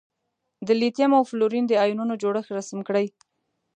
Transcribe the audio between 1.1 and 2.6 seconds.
او فلورین د ایونونو جوړښت